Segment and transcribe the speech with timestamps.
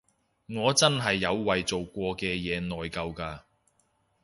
[0.47, 3.41] 我真係有為做過嘅嘢內疚㗎